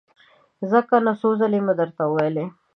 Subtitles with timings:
[0.69, 1.13] ځه کنه!
[1.21, 2.37] څو ځلې مې درته وويل!